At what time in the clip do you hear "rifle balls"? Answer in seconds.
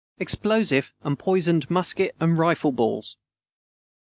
2.39-3.17